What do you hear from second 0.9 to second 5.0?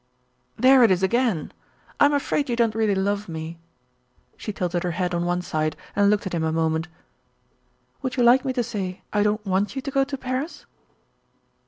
again! I'm afraid you don't really love me." She tilted her